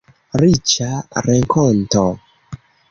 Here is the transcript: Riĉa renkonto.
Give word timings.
Riĉa 0.41 0.89
renkonto. 1.29 2.07